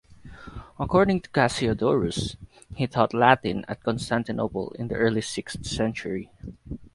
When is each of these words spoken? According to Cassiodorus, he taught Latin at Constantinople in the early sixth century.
According 0.79 1.21
to 1.21 1.29
Cassiodorus, 1.29 2.35
he 2.73 2.87
taught 2.87 3.13
Latin 3.13 3.63
at 3.67 3.83
Constantinople 3.83 4.71
in 4.79 4.87
the 4.87 4.95
early 4.95 5.21
sixth 5.21 5.63
century. 5.67 6.31